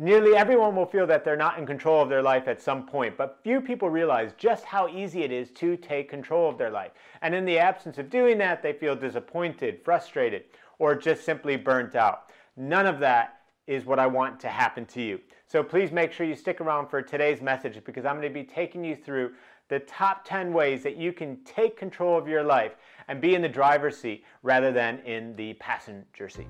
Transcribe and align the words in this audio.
Nearly 0.00 0.36
everyone 0.36 0.76
will 0.76 0.86
feel 0.86 1.08
that 1.08 1.24
they're 1.24 1.36
not 1.36 1.58
in 1.58 1.66
control 1.66 2.00
of 2.00 2.08
their 2.08 2.22
life 2.22 2.46
at 2.46 2.62
some 2.62 2.86
point, 2.86 3.16
but 3.16 3.40
few 3.42 3.60
people 3.60 3.90
realize 3.90 4.30
just 4.38 4.64
how 4.64 4.86
easy 4.86 5.24
it 5.24 5.32
is 5.32 5.50
to 5.50 5.76
take 5.76 6.08
control 6.08 6.48
of 6.48 6.56
their 6.56 6.70
life. 6.70 6.92
And 7.20 7.34
in 7.34 7.44
the 7.44 7.58
absence 7.58 7.98
of 7.98 8.08
doing 8.08 8.38
that, 8.38 8.62
they 8.62 8.72
feel 8.72 8.94
disappointed, 8.94 9.80
frustrated, 9.84 10.44
or 10.78 10.94
just 10.94 11.24
simply 11.24 11.56
burnt 11.56 11.96
out. 11.96 12.30
None 12.56 12.86
of 12.86 13.00
that 13.00 13.40
is 13.66 13.86
what 13.86 13.98
I 13.98 14.06
want 14.06 14.38
to 14.38 14.48
happen 14.48 14.86
to 14.86 15.02
you. 15.02 15.18
So 15.48 15.64
please 15.64 15.90
make 15.90 16.12
sure 16.12 16.26
you 16.26 16.36
stick 16.36 16.60
around 16.60 16.86
for 16.86 17.02
today's 17.02 17.42
message 17.42 17.82
because 17.84 18.04
I'm 18.04 18.20
going 18.20 18.32
to 18.32 18.34
be 18.34 18.44
taking 18.44 18.84
you 18.84 18.94
through 18.94 19.32
the 19.68 19.80
top 19.80 20.24
10 20.24 20.52
ways 20.52 20.84
that 20.84 20.96
you 20.96 21.12
can 21.12 21.42
take 21.44 21.76
control 21.76 22.16
of 22.16 22.28
your 22.28 22.44
life 22.44 22.76
and 23.08 23.20
be 23.20 23.34
in 23.34 23.42
the 23.42 23.48
driver's 23.48 23.96
seat 23.96 24.24
rather 24.44 24.70
than 24.70 25.00
in 25.00 25.34
the 25.34 25.54
passenger 25.54 26.28
seat. 26.28 26.46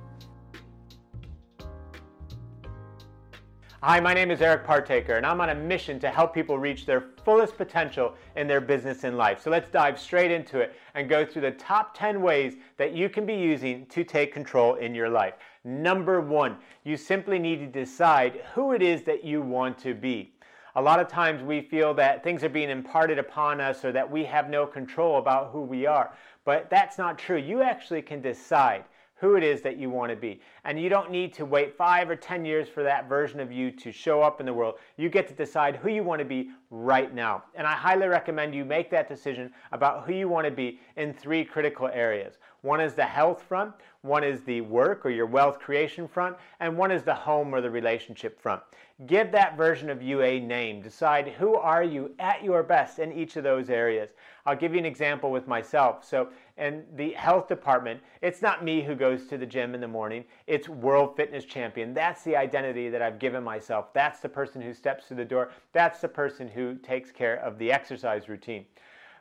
Hi, 3.80 4.00
my 4.00 4.12
name 4.12 4.32
is 4.32 4.42
Eric 4.42 4.64
Partaker, 4.64 5.18
and 5.18 5.24
I'm 5.24 5.40
on 5.40 5.50
a 5.50 5.54
mission 5.54 6.00
to 6.00 6.10
help 6.10 6.34
people 6.34 6.58
reach 6.58 6.84
their 6.84 7.10
fullest 7.24 7.56
potential 7.56 8.14
in 8.34 8.48
their 8.48 8.60
business 8.60 9.04
and 9.04 9.16
life. 9.16 9.40
So 9.40 9.52
let's 9.52 9.70
dive 9.70 10.00
straight 10.00 10.32
into 10.32 10.58
it 10.58 10.74
and 10.96 11.08
go 11.08 11.24
through 11.24 11.42
the 11.42 11.52
top 11.52 11.96
10 11.96 12.20
ways 12.20 12.56
that 12.76 12.92
you 12.92 13.08
can 13.08 13.24
be 13.24 13.36
using 13.36 13.86
to 13.86 14.02
take 14.02 14.34
control 14.34 14.74
in 14.74 14.96
your 14.96 15.08
life. 15.08 15.34
Number 15.62 16.20
one, 16.20 16.56
you 16.82 16.96
simply 16.96 17.38
need 17.38 17.60
to 17.60 17.68
decide 17.68 18.40
who 18.52 18.72
it 18.72 18.82
is 18.82 19.04
that 19.04 19.22
you 19.22 19.42
want 19.42 19.78
to 19.78 19.94
be. 19.94 20.32
A 20.74 20.82
lot 20.82 20.98
of 20.98 21.06
times 21.06 21.44
we 21.44 21.60
feel 21.60 21.94
that 21.94 22.24
things 22.24 22.42
are 22.42 22.48
being 22.48 22.70
imparted 22.70 23.20
upon 23.20 23.60
us 23.60 23.84
or 23.84 23.92
that 23.92 24.10
we 24.10 24.24
have 24.24 24.50
no 24.50 24.66
control 24.66 25.18
about 25.18 25.52
who 25.52 25.62
we 25.62 25.86
are. 25.86 26.12
But 26.44 26.68
that's 26.68 26.98
not 26.98 27.16
true. 27.16 27.38
You 27.38 27.62
actually 27.62 28.02
can 28.02 28.20
decide 28.20 28.82
who 29.20 29.34
it 29.34 29.42
is 29.42 29.60
that 29.62 29.76
you 29.76 29.90
want 29.90 30.10
to 30.10 30.16
be. 30.16 30.40
And 30.64 30.80
you 30.80 30.88
don't 30.88 31.10
need 31.10 31.32
to 31.34 31.44
wait 31.44 31.76
five 31.76 32.08
or 32.08 32.16
10 32.16 32.44
years 32.44 32.68
for 32.68 32.82
that 32.84 33.08
version 33.08 33.40
of 33.40 33.50
you 33.50 33.70
to 33.72 33.90
show 33.90 34.22
up 34.22 34.40
in 34.40 34.46
the 34.46 34.54
world. 34.54 34.76
You 34.96 35.08
get 35.08 35.26
to 35.28 35.34
decide 35.34 35.76
who 35.76 35.90
you 35.90 36.04
want 36.04 36.20
to 36.20 36.24
be 36.24 36.50
right 36.70 37.12
now. 37.12 37.44
And 37.54 37.66
I 37.66 37.72
highly 37.72 38.06
recommend 38.06 38.54
you 38.54 38.64
make 38.64 38.90
that 38.90 39.08
decision 39.08 39.52
about 39.72 40.04
who 40.04 40.12
you 40.12 40.28
want 40.28 40.46
to 40.46 40.50
be 40.50 40.78
in 40.96 41.12
three 41.12 41.44
critical 41.44 41.88
areas. 41.88 42.38
One 42.62 42.80
is 42.80 42.94
the 42.94 43.04
health 43.04 43.42
front, 43.42 43.72
one 44.02 44.24
is 44.24 44.42
the 44.42 44.60
work 44.62 45.06
or 45.06 45.10
your 45.10 45.26
wealth 45.26 45.58
creation 45.58 46.08
front, 46.08 46.36
and 46.60 46.76
one 46.76 46.90
is 46.90 47.02
the 47.02 47.14
home 47.14 47.54
or 47.54 47.60
the 47.60 47.70
relationship 47.70 48.40
front. 48.40 48.62
Give 49.06 49.30
that 49.30 49.56
version 49.56 49.90
of 49.90 50.02
you 50.02 50.22
a 50.22 50.40
name. 50.40 50.82
Decide 50.82 51.28
who 51.28 51.54
are 51.54 51.84
you 51.84 52.14
at 52.18 52.42
your 52.42 52.64
best 52.64 52.98
in 52.98 53.12
each 53.12 53.36
of 53.36 53.44
those 53.44 53.70
areas. 53.70 54.10
I'll 54.44 54.56
give 54.56 54.72
you 54.72 54.80
an 54.80 54.86
example 54.86 55.30
with 55.30 55.46
myself. 55.46 56.04
So 56.04 56.30
in 56.58 56.84
the 56.96 57.12
health 57.12 57.48
department, 57.48 58.00
it's 58.20 58.42
not 58.42 58.64
me 58.64 58.82
who 58.82 58.94
goes 58.94 59.26
to 59.26 59.38
the 59.38 59.46
gym 59.46 59.74
in 59.74 59.80
the 59.80 59.88
morning. 59.88 60.24
It's 60.46 60.68
world 60.68 61.16
fitness 61.16 61.44
champion. 61.44 61.94
That's 61.94 62.22
the 62.22 62.36
identity 62.36 62.88
that 62.90 63.00
I've 63.00 63.18
given 63.18 63.44
myself. 63.44 63.92
That's 63.94 64.20
the 64.20 64.28
person 64.28 64.60
who 64.60 64.74
steps 64.74 65.06
through 65.06 65.18
the 65.18 65.24
door. 65.24 65.50
That's 65.72 66.00
the 66.00 66.08
person 66.08 66.48
who 66.48 66.74
takes 66.76 67.10
care 67.10 67.36
of 67.36 67.58
the 67.58 67.70
exercise 67.72 68.28
routine. 68.28 68.66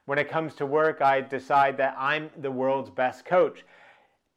When 0.05 0.17
it 0.17 0.29
comes 0.29 0.55
to 0.55 0.65
work, 0.65 1.01
I 1.01 1.21
decide 1.21 1.77
that 1.77 1.95
I'm 1.97 2.29
the 2.37 2.51
world's 2.51 2.89
best 2.89 3.25
coach. 3.25 3.63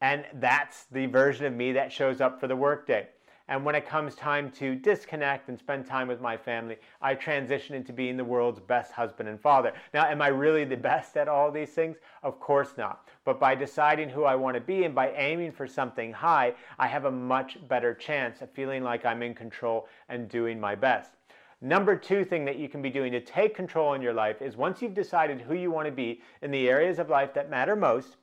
And 0.01 0.25
that's 0.33 0.85
the 0.91 1.05
version 1.05 1.45
of 1.45 1.53
me 1.53 1.71
that 1.73 1.91
shows 1.91 2.21
up 2.21 2.39
for 2.39 2.47
the 2.47 2.55
workday. 2.55 3.07
And 3.51 3.65
when 3.65 3.75
it 3.75 3.85
comes 3.85 4.15
time 4.15 4.49
to 4.51 4.75
disconnect 4.75 5.49
and 5.49 5.59
spend 5.59 5.85
time 5.85 6.07
with 6.07 6.21
my 6.21 6.37
family, 6.37 6.77
I 7.01 7.15
transition 7.15 7.75
into 7.75 7.91
being 7.91 8.15
the 8.15 8.23
world's 8.23 8.61
best 8.61 8.93
husband 8.93 9.27
and 9.27 9.37
father. 9.37 9.73
Now, 9.93 10.05
am 10.05 10.21
I 10.21 10.29
really 10.29 10.63
the 10.63 10.77
best 10.77 11.17
at 11.17 11.27
all 11.27 11.51
these 11.51 11.71
things? 11.71 11.97
Of 12.23 12.39
course 12.39 12.77
not. 12.77 13.09
But 13.25 13.41
by 13.41 13.55
deciding 13.55 14.07
who 14.07 14.23
I 14.23 14.35
want 14.35 14.55
to 14.55 14.61
be 14.61 14.85
and 14.85 14.95
by 14.95 15.11
aiming 15.11 15.51
for 15.51 15.67
something 15.67 16.13
high, 16.13 16.53
I 16.79 16.87
have 16.87 17.03
a 17.03 17.11
much 17.11 17.57
better 17.67 17.93
chance 17.93 18.41
of 18.41 18.49
feeling 18.51 18.85
like 18.85 19.05
I'm 19.05 19.21
in 19.21 19.33
control 19.33 19.89
and 20.07 20.29
doing 20.29 20.57
my 20.57 20.73
best. 20.73 21.11
Number 21.59 21.97
two 21.97 22.23
thing 22.23 22.45
that 22.45 22.57
you 22.57 22.69
can 22.69 22.81
be 22.81 22.89
doing 22.89 23.11
to 23.11 23.19
take 23.19 23.53
control 23.53 23.95
in 23.95 24.01
your 24.01 24.13
life 24.13 24.41
is 24.41 24.55
once 24.55 24.81
you've 24.81 24.93
decided 24.93 25.41
who 25.41 25.55
you 25.55 25.71
want 25.71 25.87
to 25.87 25.91
be 25.91 26.21
in 26.41 26.51
the 26.51 26.69
areas 26.69 26.99
of 26.99 27.09
life 27.09 27.33
that 27.33 27.49
matter 27.49 27.75
most, 27.75 28.15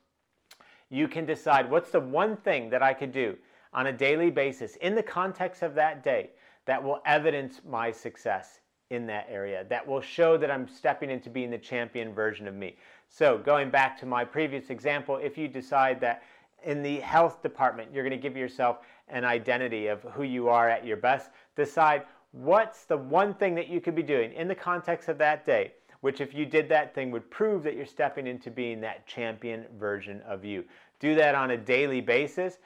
you 0.89 1.07
can 1.07 1.27
decide 1.27 1.69
what's 1.69 1.91
the 1.91 1.99
one 1.99 2.35
thing 2.35 2.71
that 2.71 2.81
I 2.81 2.95
could 2.95 3.11
do 3.11 3.37
on 3.73 3.87
a 3.87 3.93
daily 3.93 4.29
basis 4.29 4.75
in 4.77 4.95
the 4.95 5.03
context 5.03 5.61
of 5.61 5.75
that 5.75 6.03
day 6.03 6.31
that 6.65 6.83
will 6.83 7.01
evidence 7.05 7.61
my 7.67 7.91
success 7.91 8.59
in 8.89 9.05
that 9.05 9.27
area, 9.29 9.65
that 9.69 9.87
will 9.87 10.01
show 10.01 10.37
that 10.37 10.49
I'm 10.49 10.67
stepping 10.67 11.09
into 11.09 11.29
being 11.29 11.51
the 11.51 11.57
champion 11.57 12.13
version 12.13 12.47
of 12.47 12.55
me. 12.55 12.75
So, 13.07 13.37
going 13.37 13.69
back 13.69 13.99
to 13.99 14.05
my 14.05 14.25
previous 14.25 14.69
example, 14.69 15.17
if 15.17 15.37
you 15.37 15.47
decide 15.47 16.01
that 16.01 16.23
in 16.63 16.81
the 16.83 16.99
health 16.99 17.41
department 17.41 17.89
you're 17.93 18.03
going 18.03 18.19
to 18.19 18.21
give 18.21 18.35
yourself 18.35 18.79
an 19.07 19.23
identity 19.23 19.87
of 19.87 20.01
who 20.13 20.23
you 20.23 20.49
are 20.49 20.69
at 20.69 20.85
your 20.85 20.97
best, 20.97 21.29
decide 21.55 22.03
what's 22.31 22.85
the 22.85 22.97
one 22.97 23.33
thing 23.33 23.55
that 23.55 23.67
you 23.67 23.79
could 23.79 23.95
be 23.95 24.03
doing 24.03 24.33
in 24.33 24.47
the 24.47 24.55
context 24.55 25.07
of 25.07 25.17
that 25.17 25.45
day, 25.45 25.73
which, 26.01 26.21
if 26.21 26.33
you 26.33 26.45
did 26.45 26.69
that 26.69 26.93
thing, 26.95 27.11
would 27.11 27.29
prove 27.29 27.63
that 27.63 27.75
you're 27.75 27.85
stepping 27.85 28.27
into 28.27 28.49
being 28.49 28.81
that 28.81 29.05
champion 29.05 29.65
version 29.79 30.21
of 30.27 30.43
you. 30.43 30.63
Do 30.99 31.15
that 31.15 31.35
on 31.35 31.51
a 31.51 31.57
daily 31.57 32.01
basis 32.01 32.57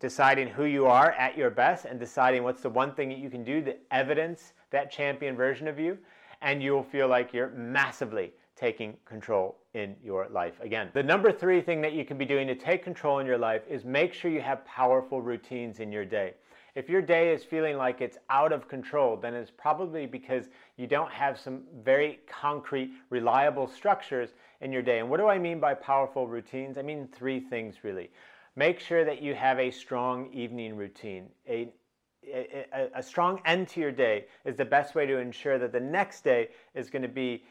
deciding 0.00 0.48
who 0.48 0.64
you 0.64 0.86
are 0.86 1.12
at 1.12 1.36
your 1.36 1.50
best 1.50 1.84
and 1.84 2.00
deciding 2.00 2.42
what's 2.42 2.62
the 2.62 2.70
one 2.70 2.92
thing 2.94 3.10
that 3.10 3.18
you 3.18 3.30
can 3.30 3.44
do 3.44 3.62
to 3.62 3.76
evidence 3.90 4.54
that 4.70 4.90
champion 4.90 5.36
version 5.36 5.68
of 5.68 5.78
you, 5.78 5.96
and 6.42 6.62
you'll 6.62 6.82
feel 6.82 7.06
like 7.06 7.32
you're 7.32 7.50
massively 7.50 8.32
taking 8.56 8.96
control 9.04 9.56
in 9.74 9.94
your 10.02 10.28
life 10.30 10.54
again. 10.60 10.90
The 10.92 11.02
number 11.02 11.30
three 11.32 11.60
thing 11.60 11.80
that 11.82 11.92
you 11.92 12.04
can 12.04 12.18
be 12.18 12.24
doing 12.24 12.46
to 12.46 12.54
take 12.54 12.82
control 12.82 13.18
in 13.18 13.26
your 13.26 13.38
life 13.38 13.62
is 13.68 13.84
make 13.84 14.12
sure 14.12 14.30
you 14.30 14.40
have 14.40 14.64
powerful 14.64 15.22
routines 15.22 15.80
in 15.80 15.92
your 15.92 16.04
day. 16.04 16.34
If 16.74 16.88
your 16.88 17.02
day 17.02 17.32
is 17.32 17.42
feeling 17.42 17.76
like 17.76 18.00
it's 18.00 18.18
out 18.28 18.52
of 18.52 18.68
control, 18.68 19.16
then 19.16 19.34
it's 19.34 19.50
probably 19.50 20.06
because 20.06 20.46
you 20.76 20.86
don't 20.86 21.10
have 21.10 21.38
some 21.38 21.62
very 21.82 22.20
concrete, 22.28 22.92
reliable 23.10 23.66
structures 23.66 24.30
in 24.60 24.72
your 24.72 24.82
day. 24.82 25.00
And 25.00 25.10
what 25.10 25.18
do 25.18 25.26
I 25.26 25.38
mean 25.38 25.58
by 25.58 25.74
powerful 25.74 26.28
routines? 26.28 26.78
I 26.78 26.82
mean 26.82 27.08
three 27.12 27.40
things 27.40 27.76
really. 27.82 28.10
Make 28.60 28.78
sure 28.78 29.06
that 29.06 29.22
you 29.22 29.34
have 29.34 29.58
a 29.58 29.70
strong 29.70 30.30
evening 30.34 30.76
routine. 30.76 31.30
A, 31.48 31.72
a, 32.30 32.90
a, 32.96 33.02
strong 33.02 33.40
end 33.46 33.68
to 33.68 33.80
your 33.80 33.90
day 33.90 34.26
is 34.44 34.54
the 34.54 34.66
best 34.66 34.94
way 34.94 35.06
to 35.06 35.16
ensure 35.16 35.58
that 35.58 35.72
the 35.72 35.80
next 35.80 36.24
day 36.24 36.50
is 36.74 36.90
going 36.90 37.00
to 37.00 37.08
be 37.08 37.42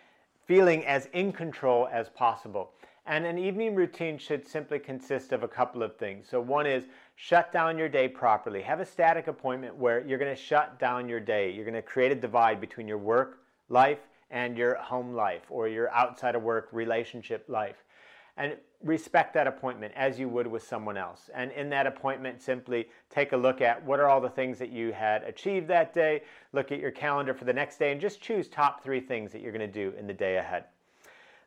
feeling 0.46 0.86
as 0.86 1.08
in 1.14 1.32
control 1.32 1.90
as 1.92 2.10
possible. 2.10 2.74
And 3.08 3.26
an 3.26 3.40
evening 3.40 3.74
routine 3.74 4.20
should 4.20 4.48
simply 4.48 4.78
consist 4.78 5.32
of 5.32 5.42
a 5.42 5.48
couple 5.48 5.82
of 5.82 5.98
things. 5.98 6.28
So, 6.30 6.40
one 6.40 6.68
is 6.68 6.86
shut 7.16 7.52
down 7.52 7.76
your 7.76 7.90
day 7.90 8.08
properly. 8.08 8.62
Have 8.62 8.80
a 8.80 8.86
static 8.86 9.26
appointment 9.26 9.76
where 9.76 10.06
you're 10.06 10.20
going 10.20 10.36
to 10.36 10.40
shut 10.40 10.78
down 10.78 11.10
your 11.10 11.20
day. 11.20 11.50
You're 11.50 11.66
going 11.66 11.74
to 11.74 11.82
create 11.82 12.12
a 12.12 12.22
divide 12.22 12.62
between 12.62 12.88
your 12.88 13.00
work 13.00 13.40
life 13.68 14.06
and 14.30 14.56
your 14.56 14.76
home 14.76 15.16
life 15.16 15.42
or 15.50 15.68
your 15.68 15.90
outside 15.90 16.36
of 16.36 16.44
work 16.44 16.70
relationship 16.72 17.46
life 17.48 17.84
and 18.40 18.56
respect 18.84 19.34
that 19.34 19.46
appointment 19.46 19.94
as 19.96 20.18
you 20.18 20.30
would 20.30 20.48
with 20.48 20.64
someone 20.64 20.96
else. 20.98 21.30
And 21.36 21.52
in 21.52 21.70
that 21.70 21.86
appointment, 21.86 22.42
simply 22.42 22.88
take 23.10 23.34
a 23.34 23.38
look 23.38 23.62
at 23.62 23.84
what 23.86 24.00
are 24.00 24.08
all 24.08 24.22
the 24.22 24.30
things 24.30 24.58
that 24.60 24.70
you 24.70 24.94
had 24.94 25.24
achieved 25.24 25.68
that 25.68 25.94
day, 25.94 26.24
look 26.54 26.72
at 26.72 26.80
your 26.80 26.92
calendar 26.92 27.34
for 27.34 27.44
the 27.46 27.54
next 27.54 27.78
day, 27.78 27.92
and 27.92 28.00
just 28.00 28.22
choose 28.22 28.48
top 28.48 28.82
three 28.82 29.02
things 29.02 29.32
that 29.34 29.42
you're 29.42 29.52
going 29.52 29.60
to 29.60 29.68
do 29.68 29.96
in 30.00 30.08
the 30.08 30.14
day 30.14 30.38
ahead. 30.38 30.64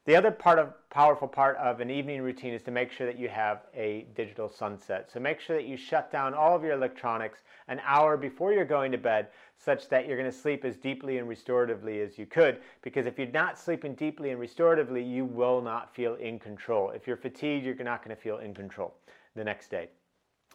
The 0.04 0.16
other 0.16 0.32
part 0.32 0.58
of 0.58 0.74
powerful 0.90 1.28
part 1.28 1.56
of 1.58 1.78
an 1.78 1.88
evening 1.88 2.22
routine 2.22 2.52
is 2.52 2.62
to 2.62 2.72
make 2.72 2.90
sure 2.90 3.06
that 3.06 3.20
you 3.20 3.28
have 3.28 3.66
a 3.72 4.04
digital 4.16 4.48
sunset. 4.48 5.08
So 5.12 5.20
make 5.20 5.38
sure 5.38 5.54
that 5.54 5.66
you 5.66 5.76
shut 5.76 6.10
down 6.10 6.34
all 6.34 6.56
of 6.56 6.64
your 6.64 6.72
electronics 6.72 7.42
an 7.68 7.80
hour 7.84 8.16
before 8.16 8.52
you're 8.52 8.64
going 8.64 8.90
to 8.90 8.98
bed 8.98 9.28
such 9.56 9.88
that 9.90 10.08
you're 10.08 10.16
going 10.16 10.30
to 10.30 10.36
sleep 10.36 10.64
as 10.64 10.76
deeply 10.76 11.18
and 11.18 11.28
restoratively 11.28 12.04
as 12.04 12.18
you 12.18 12.26
could 12.26 12.58
because 12.82 13.06
if 13.06 13.16
you're 13.16 13.28
not 13.28 13.56
sleeping 13.56 13.94
deeply 13.94 14.30
and 14.30 14.40
restoratively, 14.40 15.08
you 15.08 15.24
will 15.24 15.62
not 15.62 15.94
feel 15.94 16.16
in 16.16 16.40
control. 16.40 16.90
If 16.90 17.06
you're 17.06 17.16
fatigued, 17.16 17.64
you're 17.64 17.76
not 17.76 18.04
going 18.04 18.14
to 18.14 18.20
feel 18.20 18.38
in 18.38 18.54
control 18.54 18.94
the 19.36 19.44
next 19.44 19.70
day. 19.70 19.88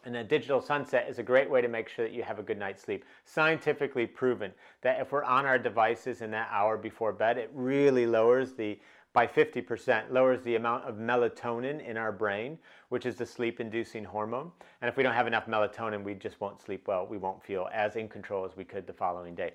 And 0.04 0.16
a 0.16 0.22
digital 0.22 0.60
sunset 0.60 1.06
is 1.08 1.18
a 1.18 1.22
great 1.22 1.50
way 1.50 1.60
to 1.60 1.68
make 1.68 1.88
sure 1.88 2.04
that 2.04 2.14
you 2.14 2.22
have 2.22 2.38
a 2.38 2.42
good 2.42 2.58
night's 2.58 2.82
sleep. 2.82 3.04
Scientifically 3.24 4.06
proven 4.06 4.52
that 4.82 5.00
if 5.00 5.10
we're 5.10 5.24
on 5.24 5.44
our 5.44 5.58
devices 5.58 6.22
in 6.22 6.30
that 6.30 6.48
hour 6.52 6.76
before 6.76 7.12
bed, 7.12 7.36
it 7.36 7.50
really 7.52 8.06
lowers 8.06 8.52
the 8.52 8.78
by 9.18 9.26
50%, 9.26 10.12
lowers 10.12 10.40
the 10.42 10.54
amount 10.54 10.84
of 10.84 10.94
melatonin 10.94 11.84
in 11.84 11.96
our 11.96 12.12
brain, 12.12 12.56
which 12.88 13.04
is 13.04 13.16
the 13.16 13.26
sleep 13.26 13.58
inducing 13.58 14.04
hormone. 14.04 14.52
And 14.80 14.88
if 14.88 14.96
we 14.96 15.02
don't 15.02 15.12
have 15.12 15.26
enough 15.26 15.46
melatonin, 15.46 16.04
we 16.04 16.14
just 16.14 16.40
won't 16.40 16.62
sleep 16.62 16.86
well. 16.86 17.04
We 17.04 17.18
won't 17.18 17.42
feel 17.42 17.68
as 17.74 17.96
in 17.96 18.08
control 18.08 18.44
as 18.44 18.56
we 18.56 18.62
could 18.62 18.86
the 18.86 18.92
following 18.92 19.34
day. 19.34 19.54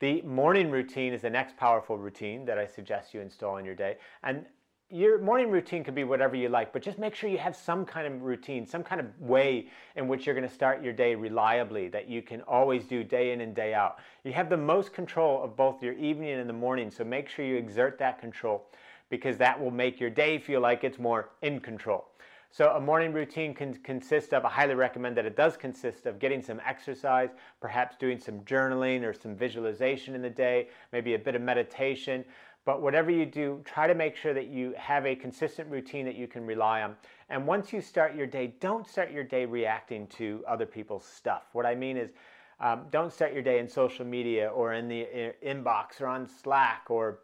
The 0.00 0.22
morning 0.22 0.70
routine 0.70 1.12
is 1.12 1.20
the 1.20 1.28
next 1.28 1.54
powerful 1.58 1.98
routine 1.98 2.46
that 2.46 2.56
I 2.56 2.66
suggest 2.66 3.12
you 3.12 3.20
install 3.20 3.58
in 3.58 3.66
your 3.66 3.74
day. 3.74 3.98
And 4.22 4.46
your 4.88 5.18
morning 5.18 5.50
routine 5.50 5.84
could 5.84 5.94
be 5.94 6.04
whatever 6.04 6.34
you 6.34 6.48
like, 6.48 6.72
but 6.72 6.80
just 6.80 6.98
make 6.98 7.14
sure 7.14 7.28
you 7.28 7.36
have 7.36 7.54
some 7.54 7.84
kind 7.84 8.06
of 8.06 8.22
routine, 8.22 8.66
some 8.66 8.82
kind 8.82 9.02
of 9.02 9.20
way 9.20 9.68
in 9.96 10.08
which 10.08 10.24
you're 10.24 10.34
going 10.34 10.48
to 10.48 10.54
start 10.54 10.82
your 10.82 10.94
day 10.94 11.14
reliably 11.14 11.88
that 11.88 12.08
you 12.08 12.22
can 12.22 12.40
always 12.42 12.84
do 12.86 13.04
day 13.04 13.32
in 13.32 13.42
and 13.42 13.54
day 13.54 13.74
out. 13.74 13.98
You 14.24 14.32
have 14.32 14.48
the 14.48 14.56
most 14.56 14.94
control 14.94 15.42
of 15.42 15.56
both 15.56 15.82
your 15.82 15.92
evening 15.92 16.30
and 16.30 16.48
the 16.48 16.54
morning, 16.54 16.90
so 16.90 17.04
make 17.04 17.28
sure 17.28 17.44
you 17.44 17.56
exert 17.56 17.98
that 17.98 18.18
control 18.18 18.64
because 19.10 19.36
that 19.38 19.60
will 19.60 19.70
make 19.70 20.00
your 20.00 20.10
day 20.10 20.38
feel 20.38 20.60
like 20.60 20.84
it's 20.84 20.98
more 20.98 21.30
in 21.42 21.60
control. 21.60 22.06
So, 22.50 22.70
a 22.70 22.80
morning 22.80 23.12
routine 23.12 23.52
can 23.52 23.74
consist 23.74 24.32
of, 24.32 24.44
I 24.44 24.48
highly 24.48 24.74
recommend 24.74 25.16
that 25.16 25.26
it 25.26 25.36
does 25.36 25.56
consist 25.56 26.06
of 26.06 26.20
getting 26.20 26.40
some 26.40 26.60
exercise, 26.64 27.30
perhaps 27.60 27.96
doing 27.96 28.16
some 28.20 28.42
journaling 28.42 29.02
or 29.02 29.12
some 29.12 29.34
visualization 29.34 30.14
in 30.14 30.22
the 30.22 30.30
day, 30.30 30.68
maybe 30.92 31.14
a 31.14 31.18
bit 31.18 31.34
of 31.34 31.42
meditation. 31.42 32.24
But 32.64 32.80
whatever 32.80 33.10
you 33.10 33.26
do, 33.26 33.60
try 33.64 33.88
to 33.88 33.94
make 33.94 34.14
sure 34.14 34.32
that 34.34 34.46
you 34.46 34.72
have 34.78 35.04
a 35.04 35.16
consistent 35.16 35.68
routine 35.68 36.06
that 36.06 36.14
you 36.14 36.28
can 36.28 36.46
rely 36.46 36.82
on. 36.82 36.94
And 37.28 37.44
once 37.44 37.72
you 37.72 37.80
start 37.80 38.14
your 38.14 38.28
day, 38.28 38.54
don't 38.60 38.86
start 38.86 39.10
your 39.10 39.24
day 39.24 39.46
reacting 39.46 40.06
to 40.18 40.44
other 40.46 40.64
people's 40.64 41.04
stuff. 41.04 41.42
What 41.54 41.66
I 41.66 41.74
mean 41.74 41.96
is, 41.96 42.10
um, 42.60 42.86
don't 42.92 43.12
start 43.12 43.32
your 43.32 43.42
day 43.42 43.58
in 43.58 43.68
social 43.68 44.04
media 44.06 44.48
or 44.48 44.74
in 44.74 44.86
the 44.86 45.34
inbox 45.44 46.00
or 46.00 46.06
on 46.06 46.28
Slack 46.28 46.84
or 46.88 47.18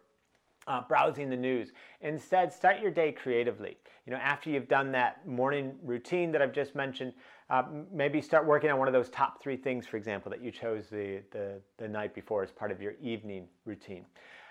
uh, 0.67 0.81
browsing 0.87 1.29
the 1.29 1.37
news. 1.37 1.71
Instead, 2.01 2.53
start 2.53 2.79
your 2.79 2.91
day 2.91 3.11
creatively. 3.11 3.77
You 4.05 4.13
know, 4.13 4.19
after 4.19 4.49
you've 4.49 4.67
done 4.67 4.91
that 4.93 5.27
morning 5.27 5.75
routine 5.83 6.31
that 6.31 6.41
I've 6.41 6.53
just 6.53 6.75
mentioned, 6.75 7.13
uh, 7.49 7.63
maybe 7.91 8.21
start 8.21 8.45
working 8.45 8.69
on 8.69 8.79
one 8.79 8.87
of 8.87 8.93
those 8.93 9.09
top 9.09 9.41
three 9.41 9.57
things, 9.57 9.85
for 9.85 9.97
example, 9.97 10.29
that 10.31 10.41
you 10.41 10.51
chose 10.51 10.87
the, 10.89 11.21
the, 11.31 11.59
the 11.77 11.87
night 11.87 12.13
before 12.13 12.43
as 12.43 12.51
part 12.51 12.71
of 12.71 12.81
your 12.81 12.93
evening 13.01 13.47
routine. 13.65 14.05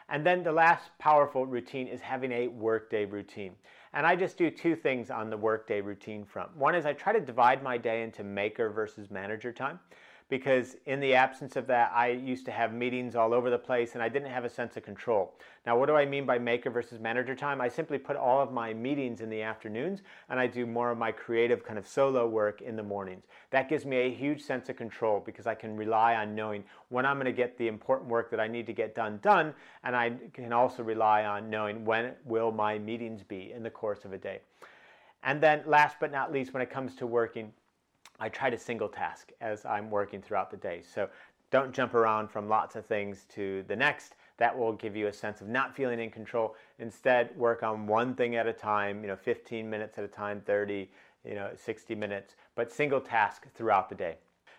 And 0.08 0.26
then 0.26 0.42
the 0.42 0.52
last 0.52 0.90
powerful 0.98 1.46
routine 1.46 1.86
is 1.86 2.00
having 2.00 2.32
a 2.32 2.48
workday 2.48 3.04
routine. 3.04 3.54
And 3.92 4.04
I 4.06 4.16
just 4.16 4.36
do 4.36 4.50
two 4.50 4.74
things 4.74 5.10
on 5.10 5.30
the 5.30 5.36
workday 5.36 5.80
routine 5.80 6.24
front. 6.24 6.54
One 6.56 6.74
is 6.74 6.84
I 6.84 6.92
try 6.92 7.12
to 7.12 7.20
divide 7.20 7.62
my 7.62 7.78
day 7.78 8.02
into 8.02 8.24
maker 8.24 8.70
versus 8.70 9.10
manager 9.10 9.52
time 9.52 9.78
because 10.30 10.76
in 10.86 11.00
the 11.00 11.12
absence 11.12 11.56
of 11.56 11.66
that, 11.66 11.90
I 11.92 12.08
used 12.08 12.46
to 12.46 12.52
have 12.52 12.72
meetings 12.72 13.16
all 13.16 13.34
over 13.34 13.50
the 13.50 13.58
place 13.58 13.94
and 13.94 14.02
I 14.02 14.08
didn't 14.08 14.30
have 14.30 14.44
a 14.44 14.48
sense 14.48 14.76
of 14.76 14.84
control. 14.84 15.34
Now, 15.66 15.76
what 15.76 15.86
do 15.86 15.96
I 15.96 16.06
mean 16.06 16.24
by 16.24 16.38
maker 16.38 16.70
versus 16.70 17.00
manager 17.00 17.34
time? 17.34 17.60
I 17.60 17.68
simply 17.68 17.98
put 17.98 18.16
all 18.16 18.40
of 18.40 18.52
my 18.52 18.72
meetings 18.72 19.20
in 19.20 19.28
the 19.28 19.42
afternoons 19.42 20.02
and 20.28 20.38
I 20.38 20.46
do 20.46 20.66
more 20.66 20.92
of 20.92 20.98
my 20.98 21.10
creative 21.10 21.64
kind 21.64 21.78
of 21.78 21.86
solo 21.86 22.28
work 22.28 22.62
in 22.62 22.76
the 22.76 22.82
mornings. 22.82 23.24
That 23.50 23.68
gives 23.68 23.84
me 23.84 23.96
a 23.98 24.14
huge 24.14 24.40
sense 24.40 24.68
of 24.68 24.76
control 24.76 25.20
because 25.20 25.48
I 25.48 25.56
can 25.56 25.76
rely 25.76 26.14
on 26.14 26.36
knowing 26.36 26.62
when 26.90 27.04
I'm 27.04 27.16
going 27.16 27.26
to 27.26 27.32
get 27.32 27.58
the 27.58 27.66
important 27.66 28.08
work 28.08 28.30
that 28.30 28.38
I 28.38 28.46
need 28.46 28.66
to 28.68 28.72
get 28.72 28.94
done 28.94 29.18
done 29.22 29.52
and 29.82 29.96
I 29.96 30.12
can 30.32 30.52
also 30.52 30.84
rely 30.84 31.24
on 31.24 31.50
knowing 31.50 31.84
when 31.84 32.12
will 32.24 32.52
my 32.52 32.78
meetings 32.78 33.24
be 33.24 33.52
in 33.52 33.64
the 33.64 33.70
course 33.70 34.04
of 34.04 34.12
a 34.12 34.18
day. 34.18 34.38
And 35.22 35.40
then 35.40 35.62
last 35.66 35.96
but 36.00 36.10
not 36.10 36.32
least, 36.32 36.54
when 36.54 36.62
it 36.62 36.70
comes 36.70 36.94
to 36.96 37.06
working, 37.06 37.52
I 38.20 38.28
try 38.28 38.50
to 38.50 38.58
single 38.58 38.88
task 38.88 39.32
as 39.40 39.64
I'm 39.64 39.90
working 39.90 40.20
throughout 40.20 40.50
the 40.50 40.56
day. 40.58 40.82
So 40.82 41.08
don't 41.50 41.72
jump 41.72 41.94
around 41.94 42.30
from 42.30 42.48
lots 42.48 42.76
of 42.76 42.86
things 42.86 43.26
to 43.34 43.64
the 43.66 43.74
next. 43.74 44.14
That 44.36 44.56
will 44.56 44.72
give 44.74 44.94
you 44.94 45.08
a 45.08 45.12
sense 45.12 45.40
of 45.40 45.48
not 45.48 45.74
feeling 45.74 45.98
in 45.98 46.10
control. 46.10 46.54
Instead, 46.78 47.36
work 47.36 47.62
on 47.62 47.86
one 47.86 48.14
thing 48.14 48.36
at 48.36 48.46
a 48.46 48.52
time, 48.52 49.02
you 49.02 49.08
know, 49.08 49.16
15 49.16 49.68
minutes 49.68 49.98
at 49.98 50.04
a 50.04 50.08
time, 50.08 50.40
30, 50.46 50.88
you 51.24 51.34
know, 51.34 51.50
60 51.54 51.94
minutes, 51.94 52.36
but 52.54 52.70
single 52.70 53.00
task 53.00 53.46
throughout 53.54 53.88
the 53.88 53.94
day. 53.94 54.16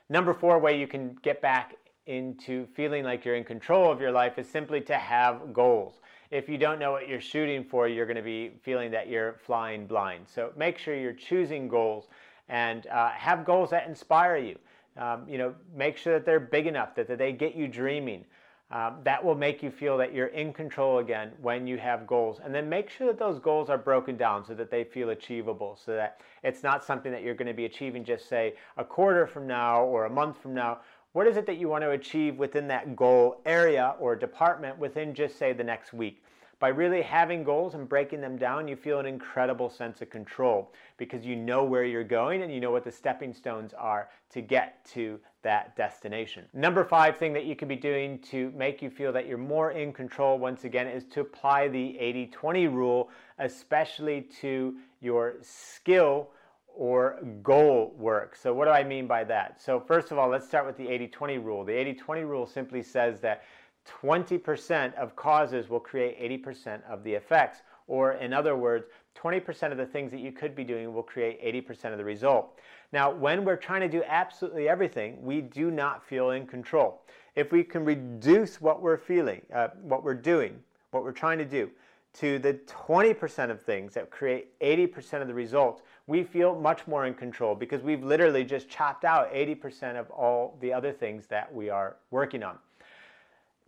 Number 0.10 0.34
four 0.34 0.60
way 0.60 0.78
you 0.78 0.88
can 0.88 1.16
get 1.22 1.42
back 1.42 1.76
into 2.08 2.66
feeling 2.76 3.04
like 3.04 3.24
you're 3.24 3.36
in 3.36 3.44
control 3.44 3.92
of 3.92 4.02
your 4.02 4.12
life 4.12 4.38
is 4.38 4.48
simply 4.48 4.82
to 4.82 4.96
have 4.96 5.54
goals. 5.54 6.02
If 6.32 6.50
you 6.50 6.58
don't 6.58 6.80
know 6.80 6.92
what 6.92 7.08
you're 7.08 7.22
shooting 7.22 7.64
for, 7.64 7.88
you're 7.88 8.06
going 8.06 8.18
to 8.18 8.22
be 8.22 8.52
feeling 8.64 8.92
that 8.92 9.08
you're 9.08 9.34
flying 9.34 9.86
blind. 9.86 10.26
So 10.28 10.52
make 10.58 10.78
sure 10.78 10.96
you're 10.96 11.14
choosing 11.14 11.68
goals 11.68 12.08
and 12.52 12.86
uh, 12.88 13.10
have 13.10 13.44
goals 13.46 13.72
that 13.72 13.88
inspire 13.88 14.38
you. 14.38 14.60
Um, 14.98 15.24
you 15.28 15.38
know, 15.38 15.56
make 15.74 15.98
sure 15.98 16.14
that 16.14 16.26
they're 16.26 16.40
big 16.40 16.68
enough 16.68 16.94
that, 16.96 17.08
that 17.08 17.18
they 17.18 17.32
get 17.32 17.56
you 17.56 17.68
dreaming. 17.68 18.26
Um, 18.70 18.98
that 19.04 19.24
will 19.24 19.36
make 19.36 19.64
you 19.64 19.72
feel 19.72 19.98
that 19.98 20.14
you're 20.14 20.28
in 20.28 20.54
control 20.54 21.00
again 21.00 21.32
when 21.42 21.66
you 21.68 21.78
have 21.78 22.08
goals. 22.08 22.40
And 22.44 22.54
then 22.54 22.70
make 22.70 22.90
sure 22.90 23.08
that 23.08 23.20
those 23.20 23.40
goals 23.40 23.70
are 23.70 23.78
broken 23.78 24.16
down 24.16 24.46
so 24.46 24.54
that 24.54 24.70
they 24.70 24.84
feel 24.84 25.10
achievable, 25.10 25.78
so 25.84 25.94
that 25.96 26.22
it's 26.44 26.64
not 26.64 26.84
something 26.84 27.12
that 27.12 27.22
you're 27.24 27.36
going 27.36 27.48
to 27.48 27.54
be 27.54 27.66
achieving 27.66 28.06
just, 28.06 28.30
say, 28.30 28.54
a 28.78 28.84
quarter 28.84 29.28
from 29.28 29.48
now 29.48 29.84
or 29.84 30.06
a 30.06 30.10
month 30.10 30.42
from 30.42 30.54
now. 30.54 30.80
What 31.14 31.28
is 31.28 31.36
it 31.36 31.46
that 31.48 31.58
you 31.58 31.68
want 31.68 31.84
to 31.84 31.92
achieve 31.92 32.38
within 32.38 32.68
that 32.70 32.96
goal 32.96 33.42
area 33.46 33.96
or 34.00 34.16
department 34.16 34.78
within 34.78 35.14
just, 35.14 35.38
say, 35.38 35.52
the 35.52 35.64
next 35.64 35.92
week? 35.92 36.24
By 36.62 36.68
really 36.68 37.02
having 37.02 37.44
goals 37.44 37.74
and 37.74 37.90
breaking 37.90 38.22
them 38.22 38.38
down, 38.38 38.68
you 38.68 38.76
feel 38.76 39.00
an 39.00 39.08
incredible 39.08 39.68
sense 39.68 40.04
of 40.04 40.12
control 40.12 40.72
because 40.98 41.26
you 41.26 41.36
know 41.36 41.64
where 41.64 41.86
you're 41.86 42.04
going 42.04 42.44
and 42.44 42.54
you 42.54 42.60
know 42.60 42.70
what 42.70 42.84
the 42.84 42.92
stepping 42.92 43.34
stones 43.34 43.74
are 43.74 44.10
to 44.30 44.42
get 44.42 44.86
to 44.94 45.20
that 45.42 45.76
destination. 45.76 46.46
Number 46.54 46.84
five 46.84 47.18
thing 47.18 47.34
that 47.34 47.46
you 47.46 47.56
could 47.56 47.68
be 47.68 47.76
doing 47.76 48.20
to 48.30 48.52
make 48.52 48.84
you 48.84 48.92
feel 48.92 49.12
that 49.12 49.26
you're 49.26 49.40
more 49.40 49.72
in 49.72 49.92
control, 49.92 50.38
once 50.38 50.64
again, 50.64 50.86
is 50.86 51.04
to 51.06 51.22
apply 51.22 51.68
the 51.68 51.98
80 51.98 52.28
20 52.28 52.68
rule, 52.68 53.10
especially 53.40 54.30
to 54.42 54.76
your 55.00 55.38
skill 55.42 56.30
or 56.68 57.20
goal 57.42 57.96
work. 57.98 58.36
So, 58.36 58.54
what 58.54 58.66
do 58.66 58.72
I 58.72 58.84
mean 58.84 59.08
by 59.08 59.24
that? 59.24 59.60
So, 59.60 59.80
first 59.80 60.12
of 60.12 60.20
all, 60.20 60.30
let's 60.30 60.48
start 60.48 60.68
with 60.68 60.78
the 60.78 60.88
80 60.88 61.08
20 61.08 61.38
rule. 61.40 61.66
The 61.66 61.74
80 61.74 61.96
20 61.96 62.22
rule 62.22 62.46
simply 62.46 62.84
says 62.84 63.20
that 63.22 63.42
20% 63.86 64.94
of 64.96 65.16
causes 65.16 65.70
will 65.70 65.80
create 65.80 66.20
80% 66.46 66.82
of 66.90 67.04
the 67.04 67.14
effects. 67.14 67.62
Or, 67.88 68.14
in 68.14 68.34
other 68.34 68.56
words, 68.56 68.86
20% 69.16 69.72
of 69.72 69.78
the 69.78 69.86
things 69.86 70.12
that 70.12 70.20
you 70.20 70.32
could 70.32 70.56
be 70.56 70.64
doing 70.64 70.94
will 70.94 71.04
create 71.04 71.44
80% 71.44 71.92
of 71.92 71.98
the 71.98 72.06
result. 72.06 72.58
Now, 72.94 73.12
when 73.12 73.44
we're 73.44 73.58
trying 73.58 73.82
to 73.82 73.90
do 73.90 74.04
absolutely 74.08 74.70
everything, 74.70 75.22
we 75.22 75.42
do 75.42 75.72
not 75.72 76.06
feel 76.06 76.32
in 76.32 76.48
control. 76.48 77.02
If 77.36 77.52
we 77.52 77.64
can 77.64 77.86
reduce 77.86 78.62
what 78.62 78.82
we're 78.82 78.98
feeling, 78.98 79.42
uh, 79.54 79.70
what 79.82 80.04
we're 80.04 80.14
doing, 80.14 80.60
what 80.92 81.04
we're 81.04 81.12
trying 81.12 81.38
to 81.40 81.46
do, 81.46 81.70
to 82.14 82.40
the 82.40 82.56
20% 82.66 83.50
of 83.50 83.62
things 83.62 83.94
that 83.94 84.10
create 84.10 84.60
80% 84.60 85.22
of 85.22 85.28
the 85.28 85.34
results, 85.34 85.82
we 86.08 86.24
feel 86.24 86.60
much 86.60 86.86
more 86.88 87.06
in 87.06 87.14
control 87.14 87.56
because 87.56 87.82
we've 87.82 88.04
literally 88.04 88.44
just 88.44 88.68
chopped 88.70 89.06
out 89.06 89.34
80% 89.34 89.98
of 89.98 90.10
all 90.12 90.58
the 90.60 90.74
other 90.74 90.92
things 90.92 91.28
that 91.28 91.54
we 91.54 91.70
are 91.70 91.96
working 92.10 92.44
on. 92.44 92.58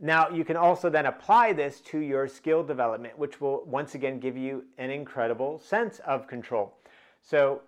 Now, 0.04 0.28
you 0.28 0.44
can 0.44 0.58
also 0.58 0.90
then 0.90 1.06
apply 1.06 1.54
this 1.54 1.80
to 1.80 1.98
your 1.98 2.28
skill 2.28 2.62
development, 2.62 3.18
which 3.18 3.40
will 3.40 3.64
once 3.66 3.96
again 3.96 4.20
give 4.20 4.36
you 4.36 4.66
an 4.78 4.90
incredible 4.90 5.60
sense 5.60 6.00
of 6.00 6.28
control. 6.28 6.74
So, 7.22 7.62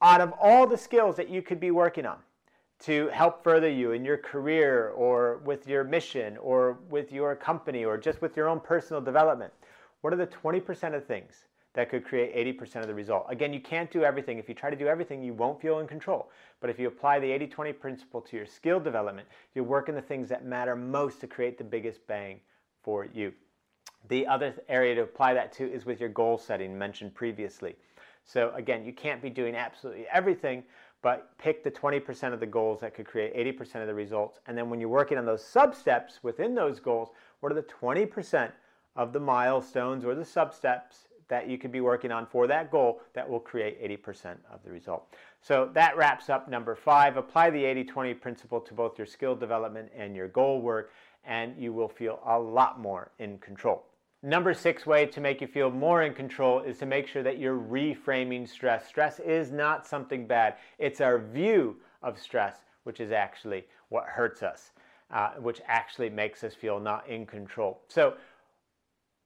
out 0.00 0.20
of 0.20 0.32
all 0.40 0.64
the 0.64 0.78
skills 0.78 1.16
that 1.16 1.28
you 1.28 1.42
could 1.42 1.58
be 1.58 1.72
working 1.72 2.06
on 2.06 2.18
to 2.84 3.08
help 3.08 3.42
further 3.42 3.68
you 3.68 3.90
in 3.90 4.04
your 4.04 4.16
career 4.16 4.90
or 4.90 5.38
with 5.38 5.66
your 5.66 5.82
mission 5.82 6.36
or 6.36 6.78
with 6.88 7.10
your 7.10 7.34
company 7.34 7.84
or 7.84 7.98
just 7.98 8.22
with 8.22 8.36
your 8.36 8.48
own 8.48 8.60
personal 8.60 9.02
development, 9.02 9.52
what 10.02 10.12
are 10.12 10.16
the 10.16 10.28
20% 10.28 10.94
of 10.94 11.04
things 11.04 11.46
that 11.74 11.88
could 11.90 12.04
create 12.04 12.34
80% 12.58 12.76
of 12.76 12.86
the 12.86 12.94
result. 12.94 13.26
Again, 13.28 13.52
you 13.52 13.60
can't 13.60 13.90
do 13.90 14.04
everything. 14.04 14.38
If 14.38 14.48
you 14.48 14.54
try 14.54 14.70
to 14.70 14.76
do 14.76 14.88
everything, 14.88 15.22
you 15.22 15.32
won't 15.32 15.60
feel 15.60 15.78
in 15.78 15.86
control. 15.86 16.30
But 16.60 16.70
if 16.70 16.78
you 16.78 16.88
apply 16.88 17.18
the 17.18 17.30
80 17.30 17.46
20 17.46 17.72
principle 17.72 18.20
to 18.22 18.36
your 18.36 18.46
skill 18.46 18.78
development, 18.78 19.26
you 19.54 19.64
work 19.64 19.88
in 19.88 19.94
the 19.94 20.02
things 20.02 20.28
that 20.28 20.44
matter 20.44 20.76
most 20.76 21.20
to 21.20 21.26
create 21.26 21.56
the 21.56 21.64
biggest 21.64 22.06
bang 22.06 22.40
for 22.82 23.06
you. 23.06 23.32
The 24.08 24.26
other 24.26 24.54
area 24.68 24.94
to 24.96 25.02
apply 25.02 25.34
that 25.34 25.52
to 25.54 25.72
is 25.72 25.86
with 25.86 26.00
your 26.00 26.08
goal 26.08 26.36
setting 26.36 26.76
mentioned 26.76 27.14
previously. 27.14 27.76
So, 28.24 28.52
again, 28.54 28.84
you 28.84 28.92
can't 28.92 29.22
be 29.22 29.30
doing 29.30 29.54
absolutely 29.54 30.06
everything, 30.12 30.64
but 31.02 31.36
pick 31.38 31.64
the 31.64 31.70
20% 31.70 32.32
of 32.32 32.40
the 32.40 32.46
goals 32.46 32.80
that 32.80 32.94
could 32.94 33.06
create 33.06 33.34
80% 33.34 33.80
of 33.80 33.86
the 33.86 33.94
results. 33.94 34.40
And 34.46 34.56
then 34.56 34.70
when 34.70 34.78
you're 34.78 34.88
working 34.88 35.18
on 35.18 35.26
those 35.26 35.44
sub 35.44 35.74
steps 35.74 36.20
within 36.22 36.54
those 36.54 36.78
goals, 36.78 37.10
what 37.40 37.50
are 37.50 37.56
the 37.56 37.62
20% 37.62 38.52
of 38.94 39.12
the 39.12 39.20
milestones 39.20 40.04
or 40.04 40.14
the 40.14 40.24
sub 40.24 40.52
steps 40.52 41.06
that 41.32 41.48
you 41.48 41.56
could 41.56 41.72
be 41.72 41.80
working 41.80 42.12
on 42.12 42.26
for 42.26 42.46
that 42.46 42.70
goal 42.70 43.00
that 43.14 43.26
will 43.26 43.40
create 43.40 43.82
80% 43.82 44.36
of 44.52 44.62
the 44.62 44.70
result. 44.70 45.06
So 45.40 45.70
that 45.72 45.96
wraps 45.96 46.28
up 46.28 46.46
number 46.46 46.76
five. 46.76 47.16
Apply 47.16 47.48
the 47.48 47.64
80 47.64 47.84
20 47.84 48.12
principle 48.12 48.60
to 48.60 48.74
both 48.74 48.98
your 48.98 49.06
skill 49.06 49.34
development 49.34 49.90
and 49.96 50.14
your 50.14 50.28
goal 50.28 50.60
work, 50.60 50.92
and 51.24 51.54
you 51.56 51.72
will 51.72 51.88
feel 51.88 52.20
a 52.26 52.38
lot 52.38 52.78
more 52.78 53.12
in 53.18 53.38
control. 53.38 53.82
Number 54.22 54.52
six 54.52 54.84
way 54.84 55.06
to 55.06 55.22
make 55.22 55.40
you 55.40 55.46
feel 55.46 55.70
more 55.70 56.02
in 56.02 56.12
control 56.12 56.60
is 56.60 56.76
to 56.80 56.86
make 56.86 57.06
sure 57.08 57.22
that 57.22 57.38
you're 57.38 57.58
reframing 57.58 58.46
stress. 58.46 58.86
Stress 58.86 59.18
is 59.18 59.50
not 59.50 59.86
something 59.86 60.26
bad, 60.26 60.56
it's 60.78 61.00
our 61.00 61.18
view 61.18 61.76
of 62.02 62.18
stress, 62.18 62.56
which 62.84 63.00
is 63.00 63.10
actually 63.10 63.64
what 63.88 64.04
hurts 64.04 64.42
us, 64.42 64.72
uh, 65.10 65.30
which 65.38 65.62
actually 65.66 66.10
makes 66.10 66.44
us 66.44 66.54
feel 66.54 66.78
not 66.78 67.08
in 67.08 67.24
control. 67.24 67.80
So, 67.88 68.16